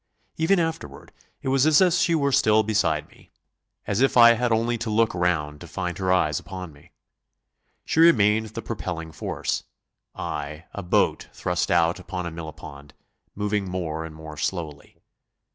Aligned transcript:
Even 0.37 0.59
afterward 0.59 1.11
it 1.43 1.49
was 1.49 1.67
as 1.67 1.79
if 1.79 1.93
she 1.93 2.15
were 2.15 2.31
still 2.31 2.63
beside 2.63 3.07
me, 3.09 3.29
as 3.85 4.01
if 4.01 4.17
I 4.17 4.33
had 4.33 4.51
only 4.51 4.75
to 4.79 4.89
look 4.89 5.13
round 5.13 5.61
to 5.61 5.67
find 5.67 5.95
her 5.99 6.11
eyes 6.11 6.39
upon 6.39 6.73
me. 6.73 6.91
She 7.85 7.99
remained 7.99 8.47
the 8.47 8.63
propelling 8.63 9.11
force, 9.11 9.61
I 10.15 10.65
a 10.73 10.81
boat 10.81 11.27
thrust 11.33 11.69
out 11.69 11.99
upon 11.99 12.25
a 12.25 12.31
mill 12.31 12.51
pond, 12.51 12.95
moving 13.35 13.69
more 13.69 14.03
and 14.03 14.15
more 14.15 14.37
slowly. 14.37 14.97